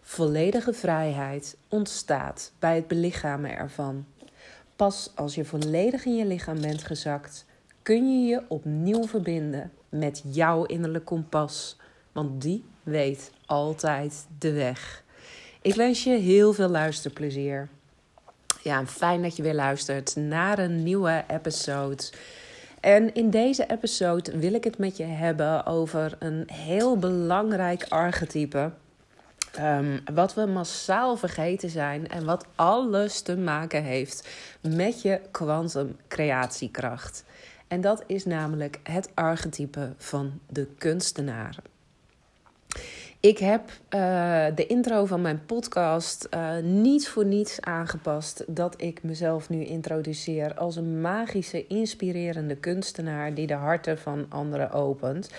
Volledige 0.00 0.72
vrijheid 0.72 1.56
ontstaat 1.68 2.52
bij 2.58 2.74
het 2.74 2.88
belichamen 2.88 3.56
ervan. 3.56 4.06
Pas 4.76 5.12
als 5.14 5.34
je 5.34 5.44
volledig 5.44 6.04
in 6.04 6.16
je 6.16 6.26
lichaam 6.26 6.60
bent 6.60 6.82
gezakt, 6.82 7.44
kun 7.82 8.22
je 8.22 8.28
je 8.28 8.42
opnieuw 8.48 9.06
verbinden 9.06 9.72
met 9.88 10.22
jouw 10.24 10.64
innerlijk 10.64 11.04
kompas, 11.04 11.76
want 12.12 12.42
die 12.42 12.64
weet 12.82 13.32
altijd 13.46 14.26
de 14.38 14.52
weg. 14.52 15.02
Ik 15.62 15.74
wens 15.74 16.04
je 16.04 16.10
heel 16.10 16.52
veel 16.52 16.68
luisterplezier. 16.68 17.68
Ja, 18.62 18.86
fijn 18.86 19.22
dat 19.22 19.36
je 19.36 19.42
weer 19.42 19.54
luistert 19.54 20.16
naar 20.16 20.58
een 20.58 20.82
nieuwe 20.82 21.24
episode. 21.28 22.02
En 22.80 23.14
in 23.14 23.30
deze 23.30 23.66
episode 23.66 24.38
wil 24.38 24.54
ik 24.54 24.64
het 24.64 24.78
met 24.78 24.96
je 24.96 25.04
hebben 25.04 25.66
over 25.66 26.16
een 26.18 26.48
heel 26.52 26.96
belangrijk 26.96 27.86
archetype. 27.88 28.72
Um, 29.58 30.00
wat 30.14 30.34
we 30.34 30.46
massaal 30.46 31.16
vergeten 31.16 31.70
zijn 31.70 32.08
en 32.08 32.24
wat 32.24 32.46
alles 32.54 33.20
te 33.20 33.36
maken 33.36 33.82
heeft 33.82 34.28
met 34.60 35.02
je 35.02 35.20
kwantumcreatiekracht. 35.30 37.24
En 37.68 37.80
dat 37.80 38.02
is 38.06 38.24
namelijk 38.24 38.80
het 38.82 39.10
archetype 39.14 39.92
van 39.96 40.40
de 40.48 40.66
kunstenaar. 40.78 41.56
Ik 43.20 43.38
heb 43.38 43.68
uh, 43.68 44.46
de 44.54 44.66
intro 44.66 45.04
van 45.04 45.20
mijn 45.20 45.44
podcast 45.46 46.28
uh, 46.34 46.58
niet 46.58 47.08
voor 47.08 47.24
niets 47.24 47.60
aangepast 47.60 48.44
dat 48.46 48.82
ik 48.82 49.02
mezelf 49.02 49.48
nu 49.48 49.64
introduceer 49.64 50.54
als 50.54 50.76
een 50.76 51.00
magische, 51.00 51.66
inspirerende 51.66 52.56
kunstenaar 52.56 53.34
die 53.34 53.46
de 53.46 53.54
harten 53.54 53.98
van 53.98 54.26
anderen 54.28 54.70
opent. 54.70 55.30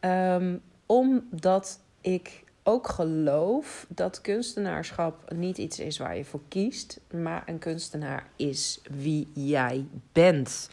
Um, 0.00 0.60
omdat 0.86 1.80
ik 2.00 2.41
ook 2.62 2.88
geloof 2.88 3.86
dat 3.88 4.20
kunstenaarschap 4.20 5.32
niet 5.34 5.58
iets 5.58 5.78
is 5.78 5.98
waar 5.98 6.16
je 6.16 6.24
voor 6.24 6.40
kiest, 6.48 7.00
maar 7.10 7.42
een 7.46 7.58
kunstenaar 7.58 8.26
is 8.36 8.80
wie 8.90 9.30
jij 9.34 9.86
bent. 10.12 10.68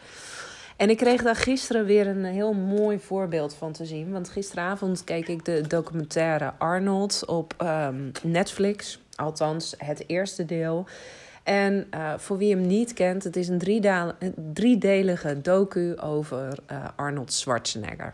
En 0.78 0.90
ik 0.90 0.98
kreeg 0.98 1.22
daar 1.22 1.36
gisteren 1.36 1.86
weer 1.86 2.08
een 2.08 2.26
heel 2.26 2.54
mooi 2.54 3.00
voorbeeld 3.00 3.54
van 3.54 3.72
te 3.72 3.86
zien. 3.86 4.12
Want 4.12 4.30
gisteravond 4.30 5.04
keek 5.04 5.28
ik 5.28 5.46
de 5.46 5.68
documentaire 5.68 6.54
Arnold 6.58 7.26
op 7.26 7.54
um, 7.62 8.12
Netflix. 8.24 9.02
Althans, 9.16 9.76
het 9.78 10.04
eerste 10.08 10.46
deel. 10.46 10.86
En 11.44 11.88
uh, 11.94 12.14
voor 12.18 12.38
wie 12.38 12.56
hem 12.56 12.68
niet 12.68 12.94
kent, 12.94 13.24
het 13.24 13.36
is 13.36 13.48
een 13.48 13.62
driedelige 14.54 15.42
docu 15.42 15.98
over 15.98 16.60
uh, 16.72 16.88
Arnold 16.96 17.34
Schwarzenegger. 17.34 18.14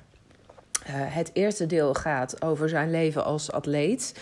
Uh, 0.88 0.94
het 0.96 1.30
eerste 1.34 1.66
deel 1.66 1.94
gaat 1.94 2.42
over 2.42 2.70
zijn 2.70 2.92
leven 2.92 3.24
als 3.26 3.52
atleet. 3.52 4.14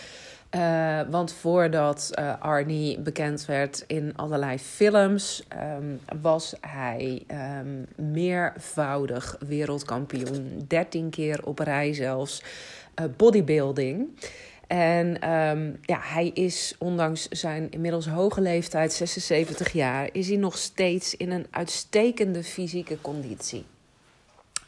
Uh, 0.56 1.00
want 1.10 1.32
voordat 1.32 2.10
uh, 2.18 2.34
Arnie 2.40 2.98
bekend 2.98 3.44
werd 3.44 3.84
in 3.86 4.12
allerlei 4.16 4.58
films, 4.58 5.44
um, 5.78 6.00
was 6.20 6.54
hij 6.60 7.22
um, 7.60 7.86
meervoudig 7.96 9.36
wereldkampioen. 9.46 10.64
13 10.68 11.10
keer 11.10 11.40
op 11.44 11.58
rij 11.58 11.92
zelfs. 11.92 12.42
Bodybuilding. 13.16 14.08
En 14.66 15.30
um, 15.30 15.78
ja, 15.82 15.98
hij 16.02 16.28
is, 16.28 16.74
ondanks 16.78 17.28
zijn 17.28 17.70
inmiddels 17.70 18.06
hoge 18.08 18.40
leeftijd, 18.40 18.92
76 18.92 19.72
jaar, 19.72 20.08
is 20.12 20.28
hij 20.28 20.36
nog 20.36 20.58
steeds 20.58 21.16
in 21.16 21.30
een 21.30 21.46
uitstekende 21.50 22.44
fysieke 22.44 23.00
conditie. 23.00 23.64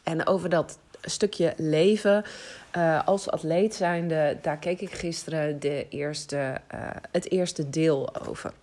En 0.03 0.27
over 0.27 0.49
dat 0.49 0.77
stukje 1.09 1.53
leven 1.57 2.23
uh, 2.77 3.07
als 3.07 3.29
atleet 3.29 3.75
zijnde, 3.75 4.37
daar 4.41 4.57
keek 4.57 4.81
ik 4.81 4.91
gisteren 4.91 5.59
de 5.59 5.85
eerste, 5.89 6.57
uh, 6.73 6.89
het 7.11 7.31
eerste 7.31 7.69
deel 7.69 8.27
over. 8.27 8.53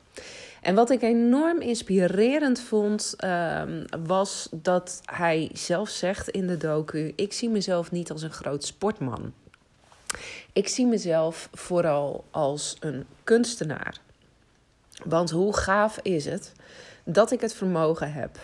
En 0.62 0.74
wat 0.74 0.90
ik 0.90 1.02
enorm 1.02 1.60
inspirerend 1.60 2.60
vond, 2.60 3.14
uh, 3.18 3.62
was 4.06 4.48
dat 4.50 5.00
hij 5.04 5.50
zelf 5.52 5.88
zegt 5.88 6.28
in 6.28 6.46
de 6.46 6.56
docu: 6.56 7.12
Ik 7.16 7.32
zie 7.32 7.48
mezelf 7.48 7.90
niet 7.90 8.10
als 8.10 8.22
een 8.22 8.32
groot 8.32 8.64
sportman. 8.64 9.32
Ik 10.52 10.68
zie 10.68 10.86
mezelf 10.86 11.48
vooral 11.52 12.24
als 12.30 12.76
een 12.80 13.06
kunstenaar. 13.24 14.00
Want 15.04 15.30
hoe 15.30 15.56
gaaf 15.56 15.98
is 16.02 16.24
het 16.24 16.52
dat 17.04 17.30
ik 17.30 17.40
het 17.40 17.54
vermogen 17.54 18.12
heb 18.12 18.38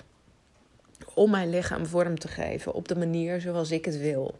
om 1.20 1.30
mijn 1.30 1.50
lichaam 1.50 1.86
vorm 1.86 2.18
te 2.18 2.28
geven 2.28 2.74
op 2.74 2.88
de 2.88 2.96
manier 2.96 3.40
zoals 3.40 3.70
ik 3.70 3.84
het 3.84 3.98
wil. 3.98 4.38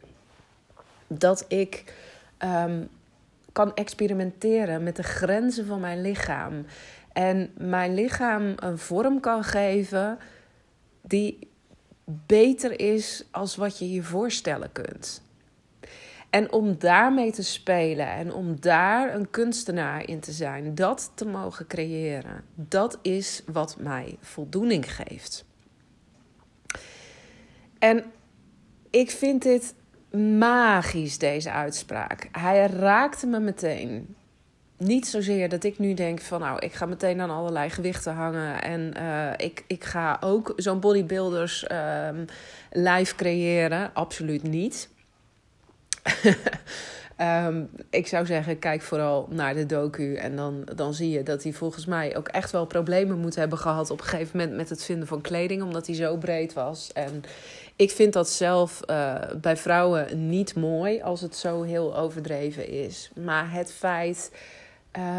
Dat 1.06 1.44
ik 1.48 1.94
um, 2.38 2.88
kan 3.52 3.74
experimenteren 3.74 4.82
met 4.82 4.96
de 4.96 5.02
grenzen 5.02 5.66
van 5.66 5.80
mijn 5.80 6.00
lichaam. 6.00 6.66
En 7.12 7.50
mijn 7.58 7.94
lichaam 7.94 8.52
een 8.56 8.78
vorm 8.78 9.20
kan 9.20 9.44
geven 9.44 10.18
die 11.00 11.48
beter 12.26 12.80
is 12.80 13.24
als 13.30 13.56
wat 13.56 13.78
je 13.78 13.92
je 13.92 14.02
voorstellen 14.02 14.72
kunt. 14.72 15.22
En 16.30 16.52
om 16.52 16.78
daarmee 16.78 17.32
te 17.32 17.42
spelen 17.42 18.08
en 18.08 18.32
om 18.32 18.60
daar 18.60 19.14
een 19.14 19.30
kunstenaar 19.30 20.08
in 20.08 20.20
te 20.20 20.32
zijn, 20.32 20.74
dat 20.74 21.10
te 21.14 21.26
mogen 21.26 21.66
creëren, 21.66 22.44
dat 22.54 22.98
is 23.02 23.42
wat 23.46 23.76
mij 23.78 24.16
voldoening 24.20 24.94
geeft. 24.94 25.48
En 27.80 28.04
ik 28.90 29.10
vind 29.10 29.42
dit 29.42 29.74
magisch, 30.38 31.18
deze 31.18 31.50
uitspraak. 31.50 32.28
Hij 32.32 32.66
raakte 32.66 33.26
me 33.26 33.40
meteen. 33.40 34.14
Niet 34.76 35.06
zozeer 35.06 35.48
dat 35.48 35.64
ik 35.64 35.78
nu 35.78 35.94
denk 35.94 36.20
van 36.20 36.40
nou, 36.40 36.58
ik 36.58 36.72
ga 36.72 36.86
meteen 36.86 37.20
aan 37.20 37.30
allerlei 37.30 37.70
gewichten 37.70 38.14
hangen. 38.14 38.62
En 38.62 38.94
uh, 38.96 39.30
ik, 39.36 39.64
ik 39.66 39.84
ga 39.84 40.16
ook 40.20 40.52
zo'n 40.56 40.80
bodybuilders 40.80 41.66
live 42.70 43.14
creëren. 43.14 43.90
Absoluut 43.94 44.42
niet. 44.42 44.88
um, 47.20 47.70
ik 47.90 48.06
zou 48.06 48.26
zeggen, 48.26 48.58
kijk 48.58 48.82
vooral 48.82 49.28
naar 49.30 49.54
de 49.54 49.66
docu. 49.66 50.14
En 50.14 50.36
dan, 50.36 50.68
dan 50.74 50.94
zie 50.94 51.10
je 51.10 51.22
dat 51.22 51.42
hij 51.42 51.52
volgens 51.52 51.86
mij 51.86 52.16
ook 52.16 52.28
echt 52.28 52.50
wel 52.50 52.66
problemen 52.66 53.18
moet 53.18 53.34
hebben 53.34 53.58
gehad 53.58 53.90
op 53.90 54.00
een 54.00 54.06
gegeven 54.06 54.38
moment 54.38 54.56
met 54.56 54.68
het 54.68 54.84
vinden 54.84 55.08
van 55.08 55.20
kleding. 55.20 55.62
Omdat 55.62 55.86
hij 55.86 55.96
zo 55.96 56.16
breed 56.16 56.52
was. 56.52 56.92
En 56.92 57.22
ik 57.80 57.90
vind 57.90 58.12
dat 58.12 58.28
zelf 58.28 58.80
uh, 58.90 59.14
bij 59.40 59.56
vrouwen 59.56 60.28
niet 60.28 60.54
mooi 60.54 61.02
als 61.02 61.20
het 61.20 61.36
zo 61.36 61.62
heel 61.62 61.96
overdreven 61.96 62.68
is. 62.68 63.10
Maar 63.14 63.52
het 63.52 63.72
feit 63.72 64.32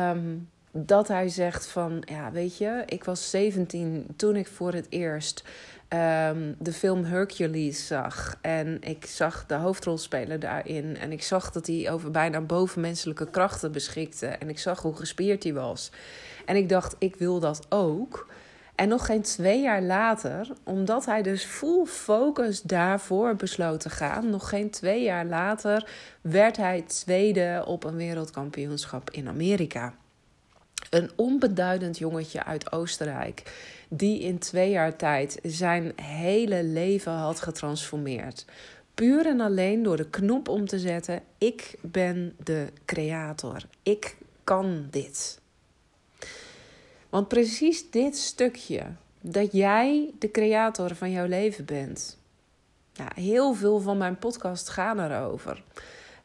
um, 0.09 0.49
dat 0.71 1.07
hij 1.07 1.29
zegt 1.29 1.67
van, 1.67 2.03
ja, 2.05 2.31
weet 2.31 2.57
je, 2.57 2.83
ik 2.85 3.03
was 3.03 3.29
17 3.29 4.07
toen 4.15 4.35
ik 4.35 4.47
voor 4.47 4.73
het 4.73 4.87
eerst 4.89 5.43
um, 5.89 6.55
de 6.59 6.73
film 6.73 7.03
Hercules 7.03 7.87
zag. 7.87 8.37
En 8.41 8.81
ik 8.81 9.05
zag 9.05 9.45
de 9.45 9.55
hoofdrolspeler 9.55 10.39
daarin. 10.39 10.97
En 10.97 11.11
ik 11.11 11.23
zag 11.23 11.51
dat 11.51 11.67
hij 11.67 11.91
over 11.91 12.11
bijna 12.11 12.41
bovenmenselijke 12.41 13.29
krachten 13.29 13.71
beschikte. 13.71 14.27
En 14.27 14.49
ik 14.49 14.59
zag 14.59 14.81
hoe 14.81 14.95
gespierd 14.95 15.43
hij 15.43 15.53
was. 15.53 15.91
En 16.45 16.55
ik 16.55 16.69
dacht, 16.69 16.95
ik 16.99 17.15
wil 17.15 17.39
dat 17.39 17.65
ook. 17.69 18.27
En 18.81 18.87
nog 18.87 19.05
geen 19.05 19.21
twee 19.21 19.61
jaar 19.61 19.81
later, 19.81 20.47
omdat 20.63 21.05
hij 21.05 21.21
dus 21.21 21.43
full 21.43 21.85
focus 21.85 22.61
daarvoor 22.61 23.35
besloot 23.35 23.79
te 23.79 23.89
gaan, 23.89 24.29
nog 24.29 24.49
geen 24.49 24.69
twee 24.69 25.03
jaar 25.03 25.25
later 25.25 25.89
werd 26.21 26.57
hij 26.57 26.81
tweede 26.81 27.63
op 27.67 27.83
een 27.83 27.95
wereldkampioenschap 27.95 29.09
in 29.09 29.27
Amerika. 29.27 29.93
Een 30.89 31.11
onbeduidend 31.15 31.97
jongetje 31.97 32.43
uit 32.43 32.71
Oostenrijk, 32.71 33.43
die 33.89 34.19
in 34.19 34.39
twee 34.39 34.69
jaar 34.69 34.95
tijd 34.95 35.39
zijn 35.43 35.93
hele 36.01 36.63
leven 36.63 37.13
had 37.13 37.41
getransformeerd. 37.41 38.45
Puur 38.93 39.25
en 39.25 39.39
alleen 39.39 39.83
door 39.83 39.97
de 39.97 40.09
knop 40.09 40.47
om 40.47 40.67
te 40.67 40.79
zetten: 40.79 41.21
ik 41.37 41.75
ben 41.81 42.35
de 42.43 42.67
creator. 42.85 43.57
Ik 43.83 44.15
kan 44.43 44.87
dit. 44.89 45.40
Want 47.11 47.27
precies 47.27 47.89
dit 47.89 48.17
stukje, 48.17 48.83
dat 49.21 49.51
jij 49.51 50.13
de 50.19 50.31
creator 50.31 50.95
van 50.95 51.11
jouw 51.11 51.27
leven 51.27 51.65
bent. 51.65 52.17
Heel 53.15 53.53
veel 53.53 53.79
van 53.79 53.97
mijn 53.97 54.17
podcast 54.17 54.69
gaan 54.69 54.99
erover. 54.99 55.63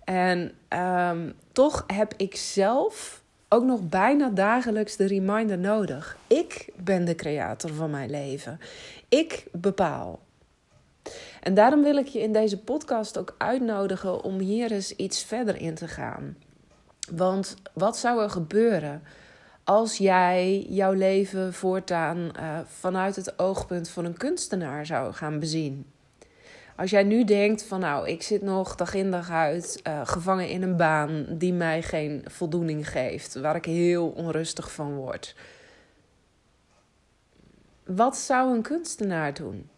En 0.05 0.53
um, 0.69 1.35
toch 1.53 1.85
heb 1.87 2.15
ik 2.17 2.37
zelf 2.37 3.23
ook 3.49 3.65
nog 3.65 3.81
bijna 3.89 4.29
dagelijks 4.29 4.97
de 4.97 5.07
reminder 5.07 5.59
nodig. 5.59 6.17
Ik 6.27 6.69
ben 6.77 7.05
de 7.05 7.15
creator 7.15 7.75
van 7.75 7.91
mijn 7.91 8.11
leven. 8.11 8.61
Ik 9.09 9.47
bepaal. 9.53 10.21
En 11.41 11.55
daarom 11.55 11.83
wil 11.83 11.97
ik 11.97 12.07
je 12.07 12.21
in 12.21 12.33
deze 12.33 12.59
podcast 12.59 13.19
ook 13.19 13.35
uitnodigen 13.39 14.23
om 14.23 14.39
hier 14.39 14.73
eens 14.73 14.97
iets 14.97 15.25
verder 15.25 15.57
in 15.57 15.75
te 15.75 15.89
gaan. 15.89 16.37
Want 17.11 17.57
wat 17.73 17.97
zou 17.97 18.23
er 18.23 18.31
gebeuren 18.31 19.03
als 19.67 19.97
jij 19.97 20.67
jouw 20.69 20.93
leven 20.93 21.53
voortaan 21.55 22.19
uh, 22.19 22.59
vanuit 22.67 23.17
het 23.17 23.39
oogpunt 23.39 23.89
van 23.89 24.05
een 24.05 24.17
kunstenaar 24.17 24.87
zou 24.87 25.13
gaan 25.13 25.39
bezien? 25.39 25.87
Als 26.77 26.91
jij 26.91 27.03
nu 27.03 27.25
denkt 27.25 27.63
van 27.63 27.81
nou, 27.81 28.09
ik 28.09 28.23
zit 28.23 28.43
nog 28.43 28.75
dag 28.75 28.95
in 28.95 29.11
dag 29.11 29.31
uit 29.31 29.81
uh, 29.87 30.01
gevangen 30.05 30.49
in 30.49 30.63
een 30.63 30.77
baan 30.77 31.27
die 31.29 31.53
mij 31.53 31.83
geen 31.83 32.25
voldoening 32.27 32.91
geeft, 32.91 33.35
waar 33.35 33.57
ik 33.57 33.65
heel 33.65 34.09
onrustig 34.09 34.73
van 34.73 34.95
word. 34.95 35.37
Wat 37.85 38.17
zou 38.17 38.55
een 38.55 38.63
kunstenaar 38.63 39.35
doen? 39.35 39.69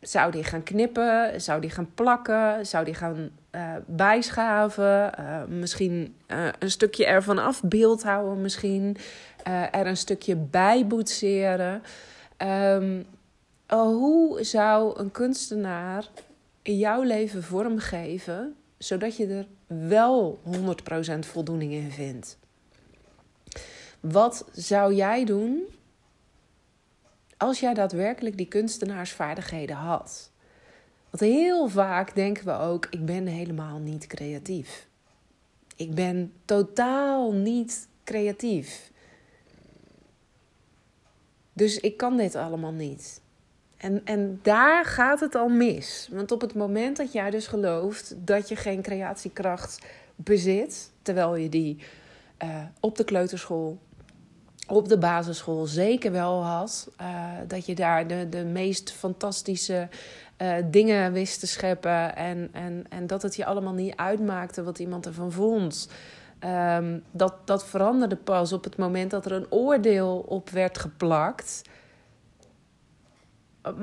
Zou 0.00 0.30
die 0.32 0.44
gaan 0.44 0.62
knippen? 0.62 1.40
Zou 1.40 1.60
die 1.60 1.70
gaan 1.70 1.90
plakken? 1.94 2.66
Zou 2.66 2.84
die 2.84 2.94
gaan 2.94 3.30
uh, 3.52 3.74
bijschaven? 3.86 5.12
Uh, 5.20 5.44
misschien 5.44 6.16
uh, 6.28 6.48
een 6.58 6.70
stukje 6.70 7.06
ervan 7.06 7.38
af 7.38 7.62
beeld 7.62 8.02
houden? 8.02 8.40
Misschien 8.40 8.96
er 9.72 9.86
een 9.86 9.96
stukje 9.96 10.36
bij 10.36 10.86
boetseren? 10.86 11.82
Um, 12.38 13.06
hoe 13.66 14.44
zou 14.44 14.98
een 15.00 15.10
kunstenaar 15.10 16.08
jouw 16.62 17.02
leven 17.02 17.42
vormgeven 17.42 18.56
zodat 18.78 19.16
je 19.16 19.26
er 19.26 19.46
wel 19.88 20.40
100% 21.14 21.18
voldoening 21.18 21.72
in 21.72 21.90
vindt? 21.90 22.38
Wat 24.00 24.48
zou 24.52 24.94
jij 24.94 25.24
doen 25.24 25.62
als 27.40 27.60
jij 27.60 27.74
daadwerkelijk 27.74 28.36
die 28.36 28.48
kunstenaarsvaardigheden 28.48 29.76
had? 29.76 30.30
Want 31.10 31.32
heel 31.32 31.68
vaak 31.68 32.14
denken 32.14 32.44
we 32.44 32.52
ook: 32.52 32.86
ik 32.90 33.04
ben 33.04 33.26
helemaal 33.26 33.78
niet 33.78 34.06
creatief. 34.06 34.86
Ik 35.76 35.94
ben 35.94 36.32
totaal 36.44 37.32
niet 37.32 37.88
creatief. 38.04 38.90
Dus 41.52 41.78
ik 41.78 41.96
kan 41.96 42.16
dit 42.16 42.34
allemaal 42.34 42.72
niet. 42.72 43.20
En, 43.76 44.04
en 44.04 44.38
daar 44.42 44.84
gaat 44.84 45.20
het 45.20 45.34
al 45.34 45.48
mis. 45.48 46.08
Want 46.12 46.32
op 46.32 46.40
het 46.40 46.54
moment 46.54 46.96
dat 46.96 47.12
jij 47.12 47.30
dus 47.30 47.46
gelooft 47.46 48.14
dat 48.16 48.48
je 48.48 48.56
geen 48.56 48.82
creatiekracht 48.82 49.86
bezit, 50.16 50.90
terwijl 51.02 51.36
je 51.36 51.48
die 51.48 51.78
uh, 52.42 52.62
op 52.80 52.96
de 52.96 53.04
kleuterschool, 53.04 53.78
op 54.70 54.88
de 54.88 54.98
basisschool 54.98 55.66
zeker 55.66 56.12
wel 56.12 56.44
had, 56.44 56.88
uh, 57.00 57.06
dat 57.46 57.66
je 57.66 57.74
daar 57.74 58.06
de, 58.06 58.28
de 58.28 58.44
meest 58.44 58.92
fantastische 58.92 59.88
uh, 60.38 60.54
dingen 60.70 61.12
wist 61.12 61.40
te 61.40 61.46
scheppen 61.46 62.16
en, 62.16 62.48
en, 62.52 62.84
en 62.88 63.06
dat 63.06 63.22
het 63.22 63.36
je 63.36 63.44
allemaal 63.44 63.72
niet 63.72 63.96
uitmaakte 63.96 64.62
wat 64.62 64.78
iemand 64.78 65.06
ervan 65.06 65.32
vond. 65.32 65.88
Um, 66.76 67.02
dat, 67.10 67.34
dat 67.44 67.66
veranderde 67.66 68.16
pas 68.16 68.52
op 68.52 68.64
het 68.64 68.76
moment 68.76 69.10
dat 69.10 69.24
er 69.24 69.32
een 69.32 69.46
oordeel 69.50 70.24
op 70.28 70.50
werd 70.50 70.78
geplakt 70.78 71.62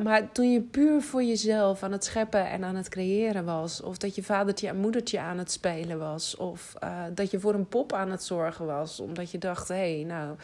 maar 0.03 0.31
toen 0.31 0.51
je 0.51 0.61
puur 0.61 1.01
voor 1.01 1.23
jezelf 1.23 1.83
aan 1.83 1.91
het 1.91 2.03
scheppen 2.03 2.49
en 2.49 2.63
aan 2.63 2.75
het 2.75 2.89
creëren 2.89 3.45
was, 3.45 3.81
of 3.81 3.97
dat 3.97 4.15
je 4.15 4.23
vadertje 4.23 4.67
en 4.67 4.79
moedertje 4.79 5.19
aan 5.19 5.37
het 5.37 5.51
spelen 5.51 5.99
was, 5.99 6.35
of 6.35 6.73
uh, 6.83 7.03
dat 7.13 7.31
je 7.31 7.39
voor 7.39 7.53
een 7.53 7.67
pop 7.67 7.93
aan 7.93 8.11
het 8.11 8.23
zorgen 8.23 8.65
was, 8.65 8.99
omdat 8.99 9.31
je 9.31 9.37
dacht: 9.37 9.67
hé, 9.67 9.95
hey, 9.95 10.03
nou, 10.03 10.35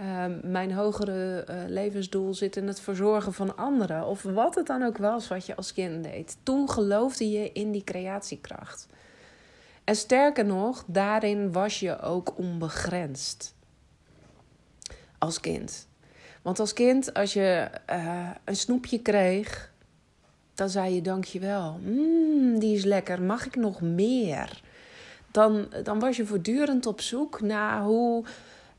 uh, 0.00 0.24
mijn 0.42 0.72
hogere 0.72 1.46
uh, 1.50 1.56
levensdoel 1.66 2.34
zit 2.34 2.56
in 2.56 2.66
het 2.66 2.80
verzorgen 2.80 3.32
van 3.32 3.56
anderen, 3.56 4.06
of 4.06 4.22
wat 4.22 4.54
het 4.54 4.66
dan 4.66 4.82
ook 4.82 4.98
was 4.98 5.28
wat 5.28 5.46
je 5.46 5.56
als 5.56 5.72
kind 5.72 6.04
deed. 6.04 6.36
Toen 6.42 6.70
geloofde 6.70 7.30
je 7.30 7.52
in 7.52 7.70
die 7.70 7.84
creatiekracht. 7.84 8.86
En 9.84 9.96
sterker 9.96 10.44
nog, 10.44 10.84
daarin 10.86 11.52
was 11.52 11.80
je 11.80 12.00
ook 12.00 12.38
onbegrensd 12.38 13.54
als 15.18 15.40
kind. 15.40 15.88
Want 16.42 16.60
als 16.60 16.72
kind, 16.72 17.14
als 17.14 17.32
je 17.32 17.70
uh, 17.90 18.30
een 18.44 18.56
snoepje 18.56 19.02
kreeg, 19.02 19.72
dan 20.54 20.68
zei 20.68 20.94
je 20.94 21.02
dankjewel. 21.02 21.80
Mmm, 21.82 22.58
die 22.58 22.76
is 22.76 22.84
lekker. 22.84 23.22
Mag 23.22 23.46
ik 23.46 23.56
nog 23.56 23.80
meer? 23.80 24.62
Dan, 25.30 25.68
dan 25.82 25.98
was 25.98 26.16
je 26.16 26.26
voortdurend 26.26 26.86
op 26.86 27.00
zoek 27.00 27.40
naar 27.40 27.82
hoe 27.82 28.24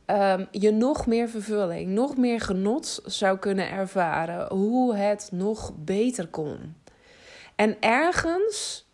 um, 0.09 0.47
je 0.51 0.71
nog 0.71 1.07
meer 1.07 1.29
vervulling, 1.29 1.89
nog 1.89 2.17
meer 2.17 2.41
genot 2.41 3.01
zou 3.05 3.37
kunnen 3.37 3.69
ervaren. 3.69 4.53
Hoe 4.53 4.95
het 4.95 5.29
nog 5.31 5.73
beter 5.75 6.27
kon. 6.27 6.75
En 7.55 7.81
ergens, 7.81 8.87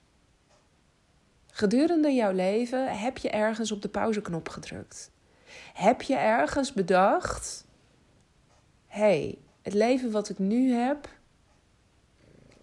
gedurende 1.52 2.14
jouw 2.14 2.32
leven, 2.32 2.98
heb 2.98 3.18
je 3.18 3.30
ergens 3.30 3.72
op 3.72 3.82
de 3.82 3.90
pauzeknop 3.90 4.50
gedrukt. 4.50 5.12
Heb 5.74 6.02
je 6.02 6.16
ergens 6.16 6.74
bedacht 6.74 7.66
hey, 8.96 9.38
het 9.62 9.74
leven 9.74 10.12
wat 10.12 10.30
ik 10.30 10.40
nu 10.40 10.72
heb, 10.72 11.10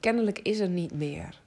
kennelijk 0.01 0.39
is 0.39 0.59
er 0.59 0.69
niet 0.69 0.93
meer. 0.93 1.42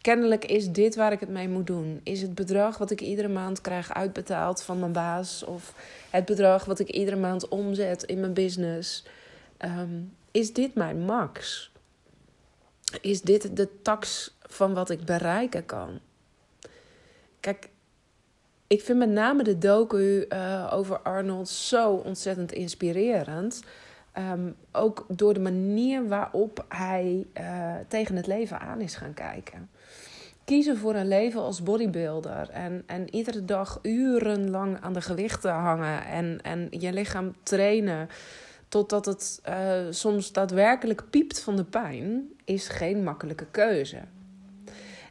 Kennelijk 0.00 0.44
is 0.44 0.70
dit 0.70 0.94
waar 0.94 1.12
ik 1.12 1.20
het 1.20 1.28
mee 1.28 1.48
moet 1.48 1.66
doen. 1.66 2.00
Is 2.02 2.22
het 2.22 2.34
bedrag 2.34 2.78
wat 2.78 2.90
ik 2.90 3.00
iedere 3.00 3.28
maand 3.28 3.60
krijg 3.60 3.94
uitbetaald 3.94 4.62
van 4.62 4.78
mijn 4.78 4.92
baas, 4.92 5.44
of 5.44 5.74
het 6.10 6.24
bedrag 6.24 6.64
wat 6.64 6.78
ik 6.78 6.88
iedere 6.88 7.16
maand 7.16 7.48
omzet 7.48 8.02
in 8.02 8.20
mijn 8.20 8.34
business, 8.34 9.04
um, 9.58 10.12
is 10.30 10.52
dit 10.52 10.74
mijn 10.74 10.98
max? 10.98 11.70
Is 13.00 13.22
dit 13.22 13.56
de 13.56 13.82
tax 13.82 14.34
van 14.40 14.74
wat 14.74 14.90
ik 14.90 15.04
bereiken 15.04 15.66
kan? 15.66 16.00
Kijk, 17.40 17.68
ik 18.66 18.82
vind 18.82 18.98
met 18.98 19.10
name 19.10 19.42
de 19.42 19.58
docu 19.58 20.26
uh, 20.28 20.70
over 20.72 20.98
Arnold 20.98 21.48
zo 21.48 21.92
ontzettend 21.92 22.52
inspirerend. 22.52 23.62
Um, 24.18 24.56
ook 24.72 25.06
door 25.08 25.34
de 25.34 25.40
manier 25.40 26.08
waarop 26.08 26.64
hij 26.68 27.26
uh, 27.40 27.74
tegen 27.88 28.16
het 28.16 28.26
leven 28.26 28.60
aan 28.60 28.80
is 28.80 28.94
gaan 28.94 29.14
kijken. 29.14 29.70
Kiezen 30.48 30.76
voor 30.76 30.94
een 30.94 31.08
leven 31.08 31.40
als 31.40 31.62
bodybuilder 31.62 32.50
en, 32.50 32.82
en 32.86 33.14
iedere 33.14 33.44
dag 33.44 33.78
urenlang 33.82 34.80
aan 34.80 34.92
de 34.92 35.00
gewichten 35.00 35.52
hangen 35.52 36.04
en, 36.04 36.38
en 36.42 36.66
je 36.70 36.92
lichaam 36.92 37.34
trainen 37.42 38.08
totdat 38.68 39.04
het 39.04 39.42
uh, 39.48 39.80
soms 39.90 40.32
daadwerkelijk 40.32 41.02
piept 41.10 41.40
van 41.40 41.56
de 41.56 41.64
pijn, 41.64 42.28
is 42.44 42.68
geen 42.68 43.04
makkelijke 43.04 43.46
keuze. 43.50 43.98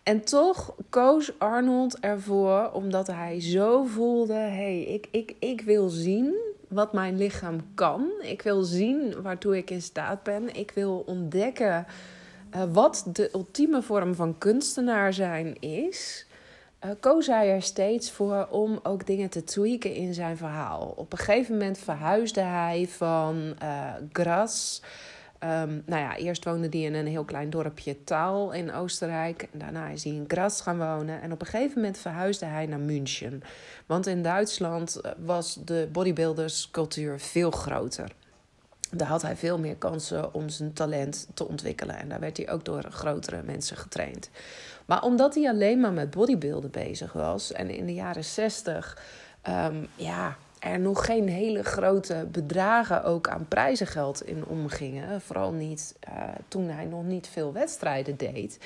En 0.03 0.21
toch 0.21 0.75
koos 0.89 1.39
Arnold 1.39 1.99
ervoor, 1.99 2.71
omdat 2.73 3.07
hij 3.07 3.41
zo 3.41 3.83
voelde: 3.83 4.33
hé, 4.33 4.49
hey, 4.49 4.81
ik, 4.81 5.07
ik, 5.11 5.35
ik 5.39 5.61
wil 5.61 5.89
zien 5.89 6.35
wat 6.67 6.93
mijn 6.93 7.17
lichaam 7.17 7.57
kan. 7.73 8.09
Ik 8.21 8.41
wil 8.41 8.63
zien 8.63 9.21
waartoe 9.21 9.57
ik 9.57 9.69
in 9.69 9.81
staat 9.81 10.23
ben. 10.23 10.55
Ik 10.55 10.71
wil 10.71 11.03
ontdekken 11.05 11.85
uh, 12.55 12.63
wat 12.71 13.05
de 13.13 13.29
ultieme 13.33 13.81
vorm 13.81 14.15
van 14.15 14.37
kunstenaar 14.37 15.13
zijn 15.13 15.59
is. 15.59 16.25
Uh, 16.85 16.91
koos 16.99 17.27
hij 17.27 17.49
er 17.49 17.61
steeds 17.61 18.11
voor 18.11 18.47
om 18.51 18.79
ook 18.83 19.05
dingen 19.05 19.29
te 19.29 19.43
tweaken 19.43 19.93
in 19.93 20.13
zijn 20.13 20.37
verhaal. 20.37 20.93
Op 20.95 21.11
een 21.11 21.17
gegeven 21.17 21.53
moment 21.53 21.77
verhuisde 21.77 22.41
hij 22.41 22.87
van 22.87 23.55
uh, 23.63 23.93
Gras 24.11 24.81
Um, 25.43 25.83
nou 25.85 26.01
ja, 26.01 26.15
eerst 26.15 26.43
woonde 26.43 26.67
hij 26.69 26.79
in 26.79 26.93
een 26.93 27.07
heel 27.07 27.23
klein 27.23 27.49
dorpje 27.49 28.03
Taal 28.03 28.51
in 28.51 28.73
Oostenrijk. 28.73 29.47
En 29.51 29.59
daarna 29.59 29.87
is 29.87 30.03
hij 30.03 30.13
in 30.13 30.25
Graz 30.27 30.61
gaan 30.61 30.77
wonen. 30.77 31.21
En 31.21 31.31
op 31.31 31.41
een 31.41 31.47
gegeven 31.47 31.75
moment 31.75 31.97
verhuisde 31.97 32.45
hij 32.45 32.65
naar 32.65 32.79
München. 32.79 33.41
Want 33.85 34.07
in 34.07 34.23
Duitsland 34.23 34.95
eh, 34.95 35.11
was 35.25 35.57
de 35.65 35.89
bodybuilderscultuur 35.91 37.19
veel 37.19 37.51
groter. 37.51 38.11
Daar 38.91 39.07
had 39.07 39.21
hij 39.21 39.35
veel 39.35 39.59
meer 39.59 39.75
kansen 39.75 40.33
om 40.33 40.49
zijn 40.49 40.73
talent 40.73 41.27
te 41.33 41.47
ontwikkelen. 41.47 41.97
En 41.97 42.09
daar 42.09 42.19
werd 42.19 42.37
hij 42.37 42.49
ook 42.49 42.65
door 42.65 42.83
grotere 42.89 43.41
mensen 43.43 43.77
getraind. 43.77 44.29
Maar 44.85 45.03
omdat 45.03 45.35
hij 45.35 45.49
alleen 45.49 45.79
maar 45.79 45.93
met 45.93 46.11
bodybuilden 46.11 46.71
bezig 46.71 47.13
was 47.13 47.51
en 47.51 47.69
in 47.69 47.85
de 47.85 47.93
jaren 47.93 48.25
60, 48.25 48.97
um, 49.47 49.53
ehm, 49.53 49.85
ja, 49.95 50.37
er 50.59 50.79
nog 50.79 51.05
geen 51.05 51.27
hele 51.29 51.63
grote 51.63 52.27
bedragen 52.31 53.03
ook 53.03 53.29
aan 53.29 53.45
prijzengeld 53.47 54.23
in 54.23 54.45
omgingen, 54.45 55.21
vooral 55.21 55.51
niet 55.51 55.95
uh, 56.09 56.23
toen 56.47 56.69
hij 56.69 56.85
nog 56.85 57.03
niet 57.03 57.27
veel 57.27 57.53
wedstrijden 57.53 58.17
deed, 58.17 58.59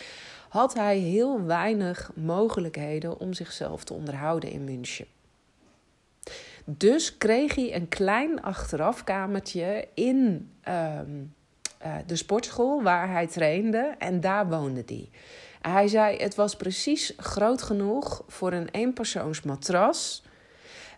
had 0.49 0.73
hij 0.73 0.97
heel 0.97 1.45
weinig 1.45 2.11
mogelijkheden 2.15 3.19
om 3.19 3.33
zichzelf 3.33 3.83
te 3.83 3.93
onderhouden 3.93 4.51
in 4.51 4.63
München. 4.63 5.05
Dus 6.65 7.17
kreeg 7.17 7.55
hij 7.55 7.75
een 7.75 7.87
klein 7.87 8.41
achterafkamertje 8.41 9.87
in 9.93 10.51
um, 10.69 11.33
uh, 11.85 11.95
de 12.05 12.15
sportschool 12.15 12.83
waar 12.83 13.09
hij 13.09 13.27
trainde 13.27 13.95
en 13.97 14.19
daar 14.19 14.49
woonde 14.49 14.83
hij. 14.85 15.09
Hij 15.61 15.87
zei: 15.87 16.17
Het 16.17 16.35
was 16.35 16.55
precies 16.55 17.13
groot 17.17 17.61
genoeg 17.61 18.23
voor 18.27 18.53
een 18.53 18.69
eenpersoons 18.69 19.41
matras, 19.41 20.23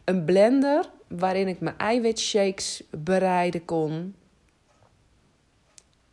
een 0.03 0.25
blender 0.25 0.89
waarin 1.08 1.48
ik 1.48 1.60
mijn 1.60 1.77
eiwitshakes 1.77 2.84
bereiden 2.89 3.65
kon. 3.65 4.15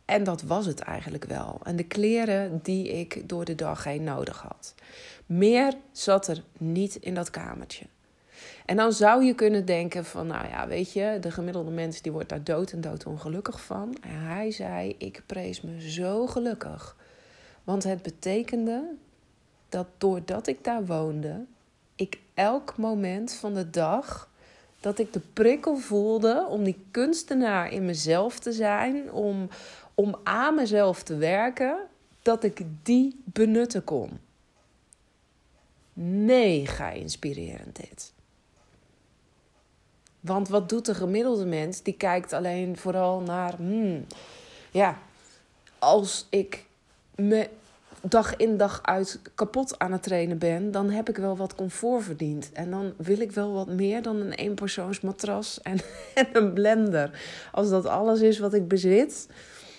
En 0.05 0.23
dat 0.23 0.41
was 0.41 0.65
het 0.65 0.79
eigenlijk 0.79 1.25
wel. 1.25 1.59
En 1.63 1.75
de 1.75 1.83
kleren 1.83 2.59
die 2.63 2.89
ik 2.89 3.29
door 3.29 3.45
de 3.45 3.55
dag 3.55 3.83
heen 3.83 4.03
nodig 4.03 4.41
had. 4.41 4.75
Meer 5.25 5.73
zat 5.91 6.27
er 6.27 6.43
niet 6.57 6.95
in 6.95 7.13
dat 7.13 7.29
kamertje. 7.29 7.85
En 8.71 8.77
dan 8.77 8.93
zou 8.93 9.23
je 9.23 9.33
kunnen 9.33 9.65
denken 9.65 10.05
van, 10.05 10.27
nou 10.27 10.47
ja, 10.47 10.67
weet 10.67 10.93
je, 10.93 11.17
de 11.21 11.31
gemiddelde 11.31 11.71
mens 11.71 12.01
die 12.01 12.11
wordt 12.11 12.29
daar 12.29 12.43
dood 12.43 12.71
en 12.71 12.81
dood 12.81 13.05
ongelukkig 13.05 13.61
van. 13.61 13.97
En 14.01 14.19
hij 14.19 14.51
zei, 14.51 14.95
ik 14.97 15.23
prees 15.25 15.61
me 15.61 15.89
zo 15.89 16.27
gelukkig. 16.27 16.95
Want 17.63 17.83
het 17.83 18.01
betekende 18.01 18.83
dat 19.69 19.87
doordat 19.97 20.47
ik 20.47 20.63
daar 20.63 20.85
woonde, 20.85 21.45
ik 21.95 22.19
elk 22.33 22.77
moment 22.77 23.33
van 23.33 23.53
de 23.53 23.69
dag 23.69 24.29
dat 24.79 24.99
ik 24.99 25.13
de 25.13 25.21
prikkel 25.33 25.77
voelde 25.77 26.45
om 26.49 26.63
die 26.63 26.85
kunstenaar 26.91 27.71
in 27.71 27.85
mezelf 27.85 28.39
te 28.39 28.51
zijn, 28.51 29.11
om, 29.11 29.49
om 29.93 30.15
aan 30.23 30.55
mezelf 30.55 31.03
te 31.03 31.15
werken, 31.15 31.77
dat 32.21 32.43
ik 32.43 32.61
die 32.83 33.21
benutten 33.23 33.83
kon. 33.83 34.19
Mega 35.93 36.89
inspirerend 36.89 37.75
dit. 37.75 38.13
Want 40.21 40.49
wat 40.49 40.69
doet 40.69 40.85
de 40.85 40.95
gemiddelde 40.95 41.45
mens? 41.45 41.81
Die 41.81 41.93
kijkt 41.93 42.33
alleen 42.33 42.77
vooral 42.77 43.19
naar, 43.19 43.55
hmm, 43.55 44.05
ja, 44.71 44.97
als 45.79 46.27
ik 46.29 46.65
me 47.15 47.49
dag 48.01 48.35
in 48.35 48.57
dag 48.57 48.79
uit 48.83 49.19
kapot 49.35 49.79
aan 49.79 49.91
het 49.91 50.03
trainen 50.03 50.37
ben, 50.37 50.71
dan 50.71 50.89
heb 50.89 51.09
ik 51.09 51.17
wel 51.17 51.37
wat 51.37 51.55
comfort 51.55 52.03
verdiend. 52.03 52.51
En 52.51 52.69
dan 52.69 52.93
wil 52.97 53.19
ik 53.19 53.31
wel 53.31 53.53
wat 53.53 53.67
meer 53.67 54.01
dan 54.01 54.15
een 54.15 54.33
eenpersoonsmatras 54.33 55.61
en, 55.61 55.77
en 56.13 56.27
een 56.33 56.53
blender. 56.53 57.19
Als 57.51 57.69
dat 57.69 57.85
alles 57.85 58.21
is 58.21 58.39
wat 58.39 58.53
ik 58.53 58.67
bezit, 58.67 59.27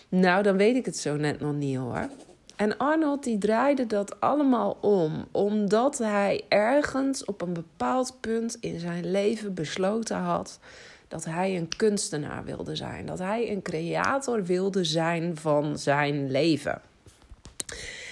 nou, 0.08 0.42
dan 0.42 0.56
weet 0.56 0.76
ik 0.76 0.84
het 0.84 0.96
zo 0.96 1.16
net 1.16 1.40
nog 1.40 1.54
niet 1.54 1.76
hoor. 1.76 2.08
En 2.62 2.76
Arnold 2.76 3.25
die 3.25 3.38
draaide 3.38 3.87
dat 3.87 4.21
allemaal 4.21 4.78
om, 4.81 5.28
omdat 5.31 5.99
hij 5.99 6.45
ergens 6.49 7.25
op 7.25 7.40
een 7.40 7.52
bepaald 7.52 8.16
punt 8.21 8.57
in 8.61 8.81
zijn 8.81 9.11
leven 9.11 9.54
besloten 9.54 10.16
had 10.16 10.59
dat 11.09 11.25
hij 11.25 11.57
een 11.57 11.76
kunstenaar 11.76 12.45
wilde 12.45 12.76
zijn, 12.76 13.07
dat 13.07 13.19
hij 13.19 13.50
een 13.50 13.62
creator 13.62 14.45
wilde 14.45 14.85
zijn 14.85 15.37
van 15.37 15.78
zijn 15.78 16.31
leven. 16.31 16.81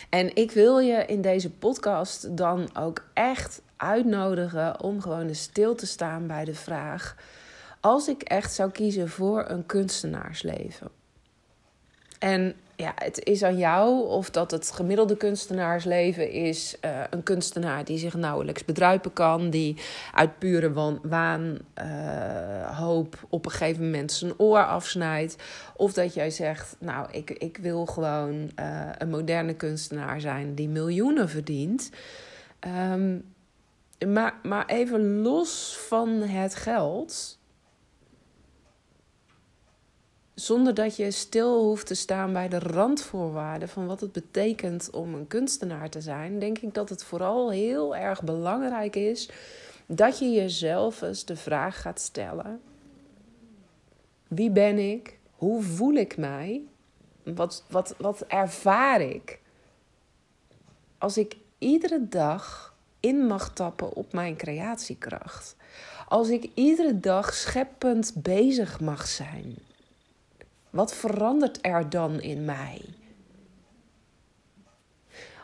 En 0.08 0.36
ik 0.36 0.50
wil 0.50 0.78
je 0.78 1.04
in 1.06 1.20
deze 1.20 1.50
podcast 1.50 2.36
dan 2.36 2.76
ook 2.76 3.04
echt 3.14 3.62
uitnodigen 3.76 4.80
om 4.80 5.00
gewoon 5.00 5.28
eens 5.28 5.42
stil 5.42 5.74
te 5.74 5.86
staan 5.86 6.26
bij 6.26 6.44
de 6.44 6.54
vraag: 6.54 7.16
als 7.80 8.08
ik 8.08 8.22
echt 8.22 8.52
zou 8.52 8.70
kiezen 8.70 9.08
voor 9.08 9.44
een 9.48 9.66
kunstenaarsleven. 9.66 10.88
En 12.18 12.54
ja, 12.80 12.92
het 12.94 13.24
is 13.24 13.42
aan 13.42 13.56
jou 13.56 14.08
of 14.08 14.30
dat 14.30 14.50
het 14.50 14.70
gemiddelde 14.70 15.16
kunstenaarsleven 15.16 16.30
is. 16.30 16.76
Uh, 16.84 17.00
een 17.10 17.22
kunstenaar 17.22 17.84
die 17.84 17.98
zich 17.98 18.14
nauwelijks 18.14 18.64
bedruipen 18.64 19.12
kan, 19.12 19.50
die 19.50 19.76
uit 20.14 20.38
pure 20.38 20.98
waan, 21.02 21.58
uh, 21.82 22.78
hoop 22.78 23.18
op 23.28 23.44
een 23.44 23.50
gegeven 23.50 23.84
moment 23.84 24.12
zijn 24.12 24.38
oor 24.38 24.64
afsnijdt. 24.64 25.36
Of 25.76 25.92
dat 25.92 26.14
jij 26.14 26.30
zegt, 26.30 26.76
nou, 26.78 27.06
ik, 27.10 27.30
ik 27.30 27.56
wil 27.56 27.86
gewoon 27.86 28.50
uh, 28.60 28.88
een 28.98 29.10
moderne 29.10 29.54
kunstenaar 29.54 30.20
zijn 30.20 30.54
die 30.54 30.68
miljoenen 30.68 31.28
verdient. 31.28 31.90
Um, 32.92 33.24
maar, 34.06 34.34
maar 34.42 34.66
even 34.66 35.20
los 35.20 35.78
van 35.88 36.08
het 36.08 36.54
geld 36.54 37.38
zonder 40.40 40.74
dat 40.74 40.96
je 40.96 41.10
stil 41.10 41.64
hoeft 41.64 41.86
te 41.86 41.94
staan 41.94 42.32
bij 42.32 42.48
de 42.48 42.58
randvoorwaarden 42.58 43.68
van 43.68 43.86
wat 43.86 44.00
het 44.00 44.12
betekent 44.12 44.90
om 44.90 45.14
een 45.14 45.26
kunstenaar 45.26 45.90
te 45.90 46.00
zijn, 46.00 46.38
denk 46.38 46.58
ik 46.58 46.74
dat 46.74 46.88
het 46.88 47.04
vooral 47.04 47.50
heel 47.50 47.96
erg 47.96 48.22
belangrijk 48.22 48.96
is 48.96 49.30
dat 49.86 50.18
je 50.18 50.30
jezelf 50.30 51.02
eens 51.02 51.24
de 51.24 51.36
vraag 51.36 51.80
gaat 51.80 52.00
stellen: 52.00 52.60
wie 54.28 54.50
ben 54.50 54.78
ik? 54.78 55.18
Hoe 55.36 55.62
voel 55.62 55.94
ik 55.94 56.16
mij? 56.16 56.62
Wat, 57.22 57.64
wat, 57.68 57.94
wat 57.98 58.20
ervaar 58.20 59.00
ik? 59.00 59.40
Als 60.98 61.18
ik 61.18 61.36
iedere 61.58 62.08
dag 62.08 62.74
in 63.00 63.26
mag 63.26 63.52
tappen 63.52 63.94
op 63.94 64.12
mijn 64.12 64.36
creatiekracht. 64.36 65.56
Als 66.08 66.28
ik 66.28 66.50
iedere 66.54 67.00
dag 67.00 67.34
scheppend 67.34 68.12
bezig 68.14 68.80
mag 68.80 69.06
zijn 69.06 69.56
wat 70.70 70.94
verandert 70.94 71.58
er 71.60 71.90
dan 71.90 72.20
in 72.20 72.44
mij? 72.44 72.80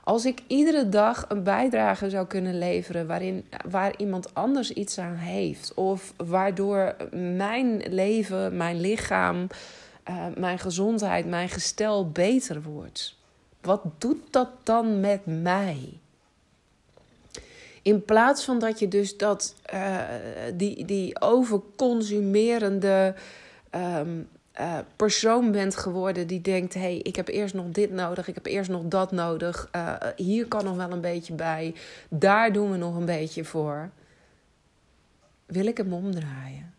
Als 0.05 0.25
ik 0.25 0.43
iedere 0.47 0.89
dag 0.89 1.25
een 1.29 1.43
bijdrage 1.43 2.11
zou 2.11 2.27
kunnen 2.27 2.59
leveren 2.59 3.07
waarin, 3.07 3.45
waar 3.69 3.97
iemand 3.97 4.35
anders 4.35 4.73
iets 4.73 4.99
aan 4.99 5.15
heeft, 5.15 5.75
of 5.75 6.13
waardoor 6.17 6.97
mijn 7.37 7.83
leven, 7.89 8.57
mijn 8.57 8.81
lichaam, 8.81 9.47
uh, 10.09 10.27
mijn 10.37 10.59
gezondheid, 10.59 11.27
mijn 11.27 11.49
gestel 11.49 12.11
beter 12.11 12.63
wordt, 12.63 13.17
wat 13.61 13.83
doet 13.99 14.23
dat 14.31 14.49
dan 14.63 15.01
met 15.01 15.21
mij? 15.25 15.93
In 17.83 18.05
plaats 18.05 18.45
van 18.45 18.59
dat 18.59 18.79
je 18.79 18.89
dus 18.89 19.17
dat, 19.17 19.55
uh, 19.75 20.01
die, 20.55 20.85
die 20.85 21.21
overconsumerende 21.21 23.15
um, 23.75 24.29
uh, 24.61 24.79
persoon 24.97 25.53
bent 25.53 25.77
geworden 25.77 26.27
die 26.27 26.41
denkt: 26.41 26.75
hé, 26.75 26.81
hey, 26.81 26.97
ik 26.97 27.17
heb 27.17 27.29
eerst 27.29 27.55
nog 27.55 27.67
dit 27.71 27.91
nodig, 27.91 28.29
ik 28.29 28.35
heb 28.35 28.47
eerst 28.47 28.71
nog 28.71 28.83
dat 28.85 29.13
nodig, 29.13 29.69
uh, 29.77 29.97
hier 30.17 30.47
kan 30.47 30.65
nog 30.65 30.77
wel 30.77 30.91
een 30.91 31.01
beetje 31.01 31.35
bij, 31.35 31.75
daar 32.09 32.53
doen 32.53 32.71
we 32.71 32.77
nog 32.77 32.97
een 32.97 33.05
beetje 33.05 33.45
voor. 33.45 33.91
Wil 35.47 35.67
ik 35.67 35.77
hem 35.77 35.93
omdraaien? 35.93 36.75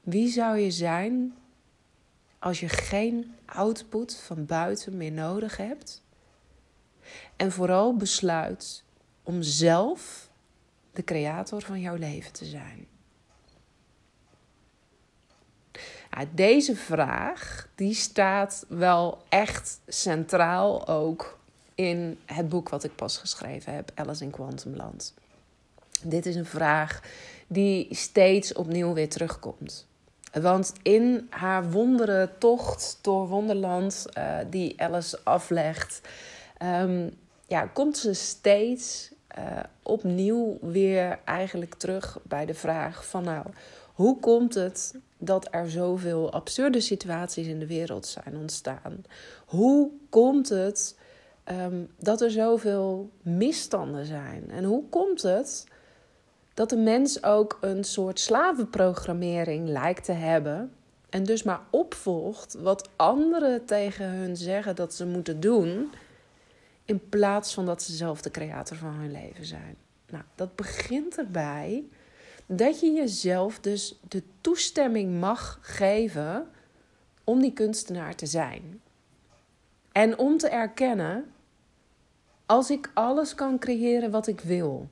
Wie 0.00 0.28
zou 0.28 0.58
je 0.58 0.70
zijn 0.70 1.34
als 2.38 2.60
je 2.60 2.68
geen 2.68 3.34
output 3.44 4.16
van 4.16 4.46
buiten 4.46 4.96
meer 4.96 5.12
nodig 5.12 5.56
hebt? 5.56 6.02
En 7.36 7.52
vooral 7.52 7.96
besluit 7.96 8.84
om 9.22 9.42
zelf 9.42 10.30
de 10.92 11.04
creator 11.04 11.62
van 11.62 11.80
jouw 11.80 11.96
leven 11.96 12.32
te 12.32 12.44
zijn. 12.44 12.86
Deze 16.34 16.76
vraag 16.76 17.68
die 17.74 17.94
staat 17.94 18.64
wel 18.68 19.22
echt 19.28 19.80
centraal 19.86 20.88
ook 20.88 21.38
in 21.74 22.18
het 22.26 22.48
boek 22.48 22.68
wat 22.68 22.84
ik 22.84 22.94
pas 22.94 23.16
geschreven 23.16 23.74
heb, 23.74 23.90
Alice 23.94 24.24
in 24.24 24.30
Quantumland. 24.30 25.14
Dit 26.02 26.26
is 26.26 26.34
een 26.34 26.46
vraag 26.46 27.02
die 27.46 27.88
steeds 27.90 28.52
opnieuw 28.52 28.92
weer 28.92 29.08
terugkomt. 29.08 29.86
Want 30.32 30.72
in 30.82 31.26
haar 31.30 31.70
wondere 31.70 32.30
tocht 32.38 32.98
door 33.00 33.28
Wonderland, 33.28 34.06
uh, 34.18 34.36
die 34.50 34.80
Alice 34.82 35.18
aflegt, 35.24 36.00
um, 36.62 37.10
ja, 37.46 37.66
komt 37.66 37.98
ze 37.98 38.12
steeds 38.12 39.12
uh, 39.38 39.60
opnieuw 39.82 40.58
weer 40.60 41.18
eigenlijk 41.24 41.74
terug 41.74 42.18
bij 42.22 42.46
de 42.46 42.54
vraag 42.54 43.06
van 43.06 43.24
nou, 43.24 43.46
hoe 43.94 44.18
komt 44.20 44.54
het 44.54 44.94
dat 45.18 45.48
er 45.50 45.70
zoveel 45.70 46.32
absurde 46.32 46.80
situaties 46.80 47.46
in 47.46 47.58
de 47.58 47.66
wereld 47.66 48.06
zijn 48.06 48.36
ontstaan? 48.36 49.04
Hoe 49.46 49.90
komt 50.08 50.48
het 50.48 50.98
um, 51.50 51.90
dat 51.98 52.20
er 52.20 52.30
zoveel 52.30 53.10
misstanden 53.22 54.06
zijn? 54.06 54.50
En 54.50 54.64
hoe 54.64 54.88
komt 54.88 55.22
het 55.22 55.66
dat 56.54 56.70
de 56.70 56.76
mens 56.76 57.22
ook 57.22 57.58
een 57.60 57.84
soort 57.84 58.20
slavenprogrammering 58.20 59.68
lijkt 59.68 60.04
te 60.04 60.12
hebben 60.12 60.72
en 61.10 61.24
dus 61.24 61.42
maar 61.42 61.60
opvolgt 61.70 62.54
wat 62.54 62.88
anderen 62.96 63.64
tegen 63.64 64.08
hun 64.08 64.36
zeggen 64.36 64.76
dat 64.76 64.94
ze 64.94 65.06
moeten 65.06 65.40
doen, 65.40 65.92
in 66.84 67.08
plaats 67.08 67.54
van 67.54 67.66
dat 67.66 67.82
ze 67.82 67.92
zelf 67.92 68.22
de 68.22 68.30
creator 68.30 68.76
van 68.76 68.92
hun 68.92 69.12
leven 69.12 69.44
zijn? 69.44 69.76
Nou, 70.10 70.24
dat 70.34 70.56
begint 70.56 71.18
erbij 71.18 71.84
dat 72.46 72.80
je 72.80 72.92
jezelf 72.92 73.60
dus 73.60 73.98
de 74.08 74.22
toestemming 74.40 75.20
mag 75.20 75.58
geven 75.60 76.48
om 77.24 77.40
die 77.40 77.52
kunstenaar 77.52 78.14
te 78.14 78.26
zijn. 78.26 78.80
En 79.92 80.18
om 80.18 80.38
te 80.38 80.48
erkennen, 80.48 81.32
als 82.46 82.70
ik 82.70 82.90
alles 82.94 83.34
kan 83.34 83.58
creëren 83.58 84.10
wat 84.10 84.26
ik 84.26 84.40
wil. 84.40 84.88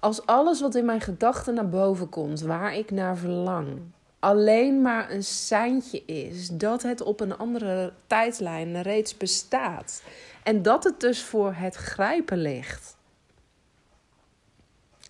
Als 0.00 0.26
alles 0.26 0.60
wat 0.60 0.74
in 0.74 0.84
mijn 0.84 1.00
gedachten 1.00 1.54
naar 1.54 1.68
boven 1.68 2.08
komt, 2.08 2.40
waar 2.40 2.74
ik 2.74 2.90
naar 2.90 3.16
verlang, 3.16 3.78
alleen 4.18 4.82
maar 4.82 5.10
een 5.10 5.24
seintje 5.24 6.04
is 6.04 6.48
dat 6.48 6.82
het 6.82 7.00
op 7.00 7.20
een 7.20 7.36
andere 7.36 7.92
tijdlijn 8.06 8.82
reeds 8.82 9.16
bestaat. 9.16 10.02
En 10.42 10.62
dat 10.62 10.84
het 10.84 11.00
dus 11.00 11.22
voor 11.22 11.52
het 11.52 11.74
grijpen 11.74 12.38
ligt. 12.38 12.95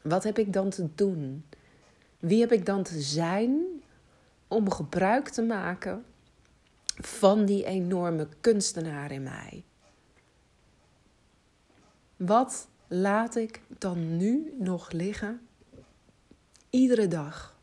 Wat 0.08 0.25
heb 0.25 0.38
ik 0.38 0.52
dan 0.52 0.70
te 0.70 0.88
doen? 0.94 1.44
Wie 2.18 2.40
heb 2.40 2.52
ik 2.52 2.66
dan 2.66 2.82
te 2.82 3.00
zijn 3.00 3.64
om 4.48 4.70
gebruik 4.70 5.28
te 5.28 5.42
maken 5.42 6.04
van 6.96 7.44
die 7.44 7.64
enorme 7.64 8.28
kunstenaar 8.40 9.10
in 9.12 9.22
mij? 9.22 9.64
Wat 12.16 12.68
laat 12.86 13.36
ik 13.36 13.60
dan 13.78 14.16
nu 14.16 14.54
nog 14.58 14.90
liggen? 14.90 15.40
Iedere 16.70 17.08
dag. 17.08 17.54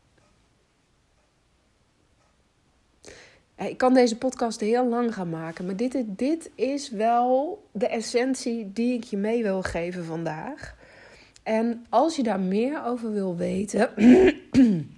Ik 3.56 3.78
kan 3.78 3.94
deze 3.94 4.18
podcast 4.18 4.60
heel 4.60 4.88
lang 4.88 5.14
gaan 5.14 5.30
maken, 5.30 5.66
maar 5.66 5.76
dit, 5.76 6.04
dit 6.06 6.50
is 6.54 6.90
wel 6.90 7.62
de 7.72 7.88
essentie 7.88 8.72
die 8.72 8.94
ik 8.94 9.04
je 9.04 9.16
mee 9.16 9.42
wil 9.42 9.62
geven 9.62 10.04
vandaag. 10.04 10.74
En 11.44 11.86
als 11.88 12.16
je 12.16 12.22
daar 12.22 12.40
meer 12.40 12.84
over 12.84 13.12
wil 13.12 13.36
weten, 13.36 13.90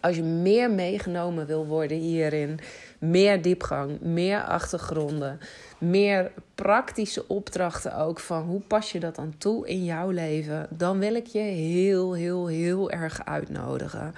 als 0.00 0.16
je 0.16 0.22
meer 0.22 0.70
meegenomen 0.70 1.46
wil 1.46 1.66
worden 1.66 1.96
hierin, 1.96 2.58
meer 2.98 3.42
diepgang, 3.42 4.00
meer 4.00 4.42
achtergronden, 4.42 5.38
meer 5.78 6.32
praktische 6.54 7.28
opdrachten 7.28 7.96
ook 7.96 8.20
van 8.20 8.42
hoe 8.42 8.60
pas 8.60 8.92
je 8.92 9.00
dat 9.00 9.14
dan 9.14 9.34
toe 9.38 9.68
in 9.68 9.84
jouw 9.84 10.10
leven, 10.10 10.66
dan 10.70 10.98
wil 10.98 11.14
ik 11.14 11.26
je 11.26 11.38
heel, 11.38 12.14
heel, 12.14 12.46
heel 12.46 12.90
erg 12.90 13.24
uitnodigen 13.24 14.14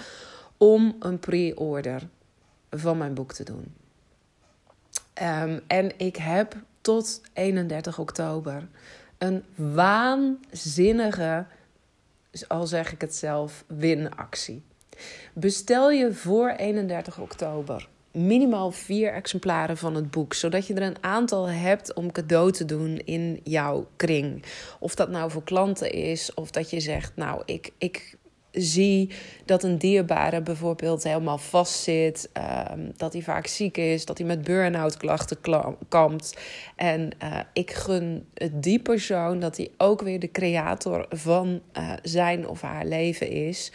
om 0.57 0.97
een 0.99 1.19
pre-order 1.19 2.03
van 2.71 2.99
mijn 2.99 3.15
boek 3.15 3.33
te 3.33 3.45
doen. 3.45 3.75
Um, 5.23 5.61
en 5.67 5.99
ik 5.99 6.17
heb 6.17 6.57
tot 6.81 7.21
31 7.33 7.99
oktober 7.99 8.69
een 9.19 9.45
waanzinnige, 9.55 11.45
al 12.49 12.67
zeg 12.67 12.93
ik 12.93 13.01
het 13.01 13.15
zelf, 13.15 13.65
winactie. 13.67 14.63
Bestel 15.33 15.91
je 15.91 16.13
voor 16.13 16.51
31 16.51 17.19
oktober 17.19 17.89
minimaal 18.17 18.71
vier 18.71 19.13
exemplaren 19.13 19.77
van 19.77 19.95
het 19.95 20.11
boek, 20.11 20.35
zodat 20.35 20.67
je 20.67 20.75
er 20.75 20.83
een 20.83 20.97
aantal 21.05 21.49
hebt 21.49 21.95
om 21.95 22.13
cadeau 22.13 22.53
te 22.53 22.65
doen 22.65 23.01
in 23.05 23.41
jouw 23.45 23.89
kring. 23.97 24.45
Of 24.79 24.95
dat 24.95 25.09
nou 25.09 25.31
voor 25.31 25.43
klanten 25.43 25.93
is, 25.93 26.35
of 26.35 26.51
dat 26.51 26.71
je 26.71 26.81
zegt, 26.81 27.13
nou, 27.17 27.43
ik, 27.45 27.73
ik 27.79 28.17
zie 28.57 29.11
dat 29.45 29.63
een 29.63 29.79
dierbare 29.79 30.41
bijvoorbeeld 30.41 31.03
helemaal 31.03 31.39
vastzit, 31.39 32.31
um, 32.73 32.93
dat 32.97 33.13
hij 33.13 33.23
vaak 33.23 33.47
ziek 33.47 33.77
is, 33.77 34.05
dat 34.05 34.19
hij 34.19 34.27
met 34.27 34.43
burn-out 34.43 34.97
klachten 34.97 35.39
kampt. 35.89 36.39
En 36.77 37.11
uh, 37.23 37.39
ik 37.53 37.71
gun 37.71 38.27
die 38.53 38.79
persoon 38.79 39.41
dat 39.41 39.57
hij 39.57 39.71
ook 39.77 40.03
weer 40.03 40.21
de 40.21 40.31
creator 40.31 41.07
van 41.09 41.61
uh, 41.79 41.93
zijn 42.03 42.49
of 42.49 42.61
haar 42.61 42.87
leven 42.87 43.29
is. 43.31 43.73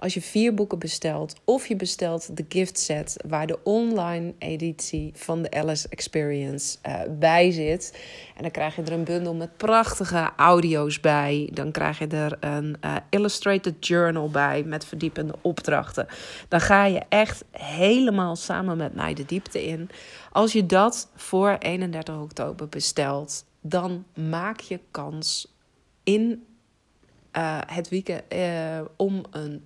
Als 0.00 0.14
je 0.14 0.22
vier 0.22 0.54
boeken 0.54 0.78
bestelt 0.78 1.34
of 1.44 1.66
je 1.66 1.76
bestelt 1.76 2.36
de 2.36 2.44
gift 2.48 2.78
set 2.78 3.16
waar 3.28 3.46
de 3.46 3.58
online 3.62 4.34
editie 4.38 5.12
van 5.14 5.42
de 5.42 5.50
Alice 5.50 5.88
Experience 5.88 6.78
uh, 6.86 7.00
bij 7.18 7.50
zit. 7.50 7.98
En 8.36 8.42
dan 8.42 8.50
krijg 8.50 8.76
je 8.76 8.82
er 8.82 8.92
een 8.92 9.04
bundel 9.04 9.34
met 9.34 9.56
prachtige 9.56 10.30
audio's 10.36 11.00
bij. 11.00 11.50
Dan 11.52 11.70
krijg 11.70 11.98
je 11.98 12.06
er 12.06 12.36
een 12.40 12.76
uh, 12.84 12.96
illustrated 13.10 13.86
journal 13.86 14.30
bij 14.30 14.62
met 14.62 14.84
verdiepende 14.84 15.34
opdrachten. 15.40 16.06
Dan 16.48 16.60
ga 16.60 16.84
je 16.84 17.02
echt 17.08 17.44
helemaal 17.50 18.36
samen 18.36 18.76
met 18.76 18.94
mij 18.94 19.14
de 19.14 19.24
diepte 19.24 19.66
in. 19.66 19.90
Als 20.32 20.52
je 20.52 20.66
dat 20.66 21.10
voor 21.14 21.56
31 21.58 22.16
oktober 22.16 22.68
bestelt, 22.68 23.44
dan 23.60 24.04
maak 24.14 24.60
je 24.60 24.80
kans 24.90 25.54
in 26.02 26.46
uh, 27.32 27.58
het 27.66 27.88
weekend 27.88 28.22
om 28.96 29.22
een 29.30 29.62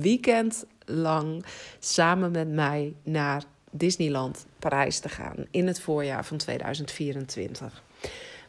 weekend 0.00 0.64
lang 0.84 1.44
samen 1.78 2.30
met 2.30 2.48
mij 2.48 2.94
naar 3.02 3.42
Disneyland 3.70 4.46
Parijs 4.58 4.98
te 4.98 5.08
gaan 5.08 5.46
in 5.50 5.66
het 5.66 5.80
voorjaar 5.80 6.24
van 6.24 6.36
2024. 6.36 7.82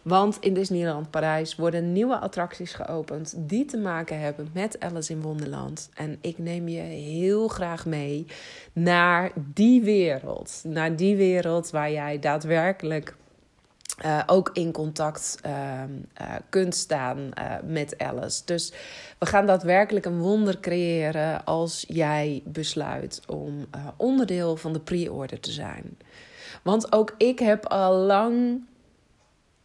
Want 0.02 0.38
in 0.40 0.54
Disneyland 0.54 1.12
Parijs 1.12 1.56
worden 1.56 1.94
nieuwe 1.94 2.20
attracties 2.20 2.74
geopend 2.74 3.34
die 3.38 3.66
te 3.66 3.78
maken 3.78 4.20
hebben 4.20 4.50
met 4.54 4.80
Alice 4.80 5.14
in 5.14 5.22
Wonderland. 5.22 5.90
En 5.94 6.18
ik 6.22 6.38
neem 6.38 6.68
je 6.68 6.82
heel 6.82 7.48
graag 7.48 7.86
mee 7.86 8.26
naar 8.74 9.32
die 9.54 9.82
wereld. 9.82 10.62
Naar 10.68 10.96
die 10.96 11.16
wereld 11.16 11.70
waar 11.70 11.92
jij 11.92 12.20
daadwerkelijk 12.20 13.16
uh, 14.06 14.24
ook 14.26 14.50
in 14.54 14.72
contact 14.72 15.40
uh, 15.46 15.52
uh, 16.22 16.36
kunt 16.50 16.76
staan 16.76 17.30
met 17.64 17.98
Alice. 17.98 18.42
Dus 18.46 18.74
we 19.20 19.26
gaan 19.26 19.46
daadwerkelijk 19.46 20.06
een 20.06 20.20
wonder 20.20 20.60
creëren 20.60 21.46
als 21.46 21.86
jij 21.88 22.42
besluit 22.46 23.22
om 23.28 23.66
onderdeel 23.98 24.56
van 24.56 24.74
de 24.74 24.80
pre-order 24.80 25.40
te 25.40 25.52
zijn. 25.52 25.98
Want 26.64 26.92
ook 26.92 27.16
ik 27.18 27.40
heb 27.40 27.66
al 27.66 27.94
lang 27.96 28.62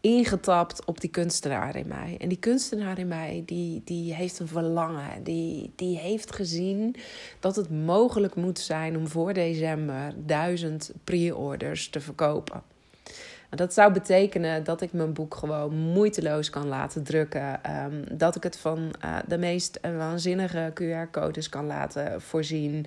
ingetapt 0.00 0.84
op 0.84 1.00
die 1.00 1.10
kunstenaar 1.10 1.76
in 1.76 1.88
mij. 1.88 2.16
En 2.20 2.28
die 2.28 2.38
kunstenaar 2.38 2.98
in 2.98 3.08
mij, 3.08 3.42
die, 3.46 3.82
die 3.84 4.14
heeft 4.14 4.38
een 4.38 4.48
verlangen. 4.48 5.22
Die, 5.22 5.72
die 5.76 5.98
heeft 5.98 6.34
gezien 6.34 6.94
dat 7.40 7.56
het 7.56 7.70
mogelijk 7.70 8.34
moet 8.34 8.58
zijn 8.58 8.96
om 8.96 9.08
voor 9.08 9.32
december 9.32 10.12
duizend 10.16 10.92
pre-orders 11.04 11.88
te 11.90 12.00
verkopen. 12.00 12.62
Dat 13.50 13.74
zou 13.74 13.92
betekenen 13.92 14.64
dat 14.64 14.80
ik 14.80 14.92
mijn 14.92 15.12
boek 15.12 15.34
gewoon 15.34 15.76
moeiteloos 15.76 16.50
kan 16.50 16.66
laten 16.66 17.02
drukken. 17.02 17.64
Ehm, 17.64 18.02
dat 18.12 18.36
ik 18.36 18.42
het 18.42 18.58
van 18.58 18.78
uh, 19.04 19.16
de 19.26 19.38
meest 19.38 19.78
waanzinnige 19.82 20.72
QR-codes 20.74 21.48
kan 21.48 21.66
laten 21.66 22.22
voorzien. 22.22 22.86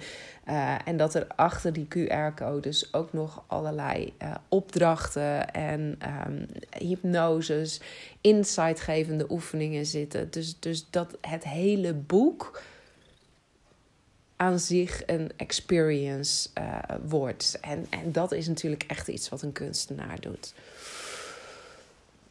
Uh, 0.49 0.75
en 0.85 0.97
dat 0.97 1.13
er 1.13 1.27
achter 1.35 1.73
die 1.73 1.87
QR-codes 1.87 2.93
ook 2.93 3.13
nog 3.13 3.43
allerlei 3.47 4.13
uh, 4.23 4.35
opdrachten 4.49 5.53
en 5.53 5.97
um, 6.27 6.45
hypnoses, 6.77 7.81
insightgevende 8.21 9.25
oefeningen 9.29 9.85
zitten. 9.85 10.31
Dus, 10.31 10.59
dus 10.59 10.89
dat 10.89 11.17
het 11.21 11.43
hele 11.43 11.93
boek 11.93 12.61
aan 14.41 14.59
zich 14.59 15.03
een 15.05 15.31
experience 15.35 16.49
uh, 16.57 16.79
wordt. 17.07 17.57
En, 17.61 17.85
en 17.89 18.11
dat 18.11 18.31
is 18.31 18.47
natuurlijk 18.47 18.83
echt 18.87 19.07
iets 19.07 19.29
wat 19.29 19.41
een 19.41 19.51
kunstenaar 19.51 20.19
doet. 20.19 20.53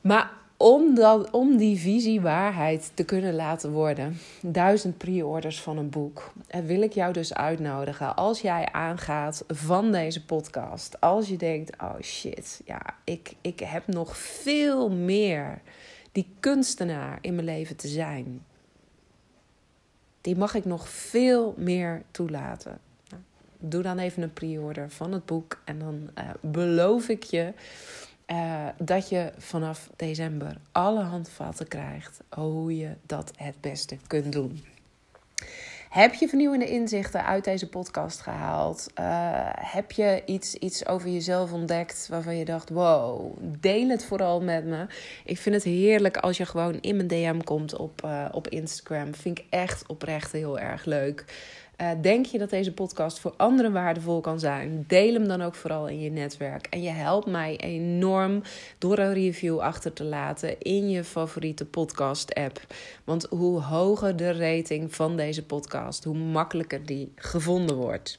Maar 0.00 0.30
om, 0.56 0.94
dat, 0.94 1.30
om 1.30 1.56
die 1.56 1.78
visie 1.78 2.20
waarheid 2.20 2.90
te 2.94 3.04
kunnen 3.04 3.34
laten 3.34 3.70
worden, 3.70 4.18
duizend 4.40 4.98
pre-orders 4.98 5.60
van 5.60 5.78
een 5.78 5.90
boek, 5.90 6.32
en 6.46 6.66
wil 6.66 6.82
ik 6.82 6.92
jou 6.92 7.12
dus 7.12 7.34
uitnodigen 7.34 8.16
als 8.16 8.40
jij 8.40 8.68
aangaat 8.72 9.44
van 9.48 9.92
deze 9.92 10.24
podcast. 10.24 11.00
Als 11.00 11.28
je 11.28 11.36
denkt, 11.36 11.82
oh 11.82 12.00
shit, 12.02 12.60
ja, 12.64 12.82
ik, 13.04 13.32
ik 13.40 13.60
heb 13.60 13.86
nog 13.86 14.16
veel 14.16 14.90
meer 14.90 15.60
die 16.12 16.28
kunstenaar 16.40 17.18
in 17.20 17.34
mijn 17.34 17.46
leven 17.46 17.76
te 17.76 17.88
zijn 17.88 18.44
die 20.20 20.36
mag 20.36 20.54
ik 20.54 20.64
nog 20.64 20.88
veel 20.88 21.54
meer 21.56 22.02
toelaten. 22.10 22.78
Doe 23.58 23.82
dan 23.82 23.98
even 23.98 24.22
een 24.22 24.32
pre-order 24.32 24.90
van 24.90 25.12
het 25.12 25.26
boek 25.26 25.60
en 25.64 25.78
dan 25.78 26.10
uh, 26.18 26.30
beloof 26.40 27.08
ik 27.08 27.22
je 27.22 27.52
uh, 28.26 28.66
dat 28.78 29.08
je 29.08 29.32
vanaf 29.38 29.90
december 29.96 30.56
alle 30.72 31.02
handvatten 31.02 31.68
krijgt 31.68 32.20
hoe 32.28 32.76
je 32.76 32.90
dat 33.06 33.32
het 33.36 33.54
beste 33.60 33.96
kunt 34.06 34.32
doen. 34.32 34.64
Heb 35.90 36.14
je 36.14 36.28
vernieuwende 36.28 36.66
inzichten 36.66 37.24
uit 37.24 37.44
deze 37.44 37.68
podcast 37.68 38.20
gehaald? 38.20 38.86
Uh, 39.00 39.04
heb 39.54 39.92
je 39.92 40.22
iets, 40.26 40.54
iets 40.54 40.86
over 40.86 41.08
jezelf 41.08 41.52
ontdekt 41.52 42.06
waarvan 42.10 42.36
je 42.36 42.44
dacht: 42.44 42.68
wow, 42.68 43.36
deel 43.40 43.88
het 43.88 44.04
vooral 44.04 44.40
met 44.40 44.64
me. 44.64 44.86
Ik 45.24 45.38
vind 45.38 45.54
het 45.54 45.64
heerlijk 45.64 46.16
als 46.16 46.36
je 46.36 46.46
gewoon 46.46 46.78
in 46.80 46.96
mijn 46.96 47.08
DM 47.08 47.40
komt 47.40 47.76
op, 47.76 48.02
uh, 48.04 48.28
op 48.32 48.48
Instagram. 48.48 49.14
Vind 49.14 49.38
ik 49.38 49.44
echt 49.50 49.86
oprecht 49.86 50.32
heel 50.32 50.58
erg 50.58 50.84
leuk. 50.84 51.24
Uh, 51.80 51.90
denk 52.00 52.26
je 52.26 52.38
dat 52.38 52.50
deze 52.50 52.72
podcast 52.72 53.18
voor 53.18 53.34
anderen 53.36 53.72
waardevol 53.72 54.20
kan 54.20 54.40
zijn? 54.40 54.84
Deel 54.86 55.12
hem 55.12 55.28
dan 55.28 55.42
ook 55.42 55.54
vooral 55.54 55.88
in 55.88 56.00
je 56.00 56.10
netwerk. 56.10 56.66
En 56.66 56.82
je 56.82 56.90
helpt 56.90 57.26
mij 57.26 57.56
enorm 57.56 58.42
door 58.78 58.98
een 58.98 59.12
review 59.12 59.58
achter 59.58 59.92
te 59.92 60.04
laten 60.04 60.60
in 60.60 60.90
je 60.90 61.04
favoriete 61.04 61.66
podcast-app. 61.66 62.60
Want 63.04 63.26
hoe 63.30 63.60
hoger 63.60 64.16
de 64.16 64.32
rating 64.32 64.94
van 64.94 65.16
deze 65.16 65.46
podcast, 65.46 66.04
hoe 66.04 66.16
makkelijker 66.16 66.86
die 66.86 67.12
gevonden 67.14 67.76
wordt. 67.76 68.18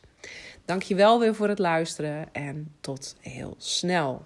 Dankjewel 0.66 1.20
weer 1.20 1.36
voor 1.36 1.48
het 1.48 1.60
luisteren 1.60 2.34
en 2.34 2.72
tot 2.80 3.16
heel 3.20 3.56
snel. 3.58 4.26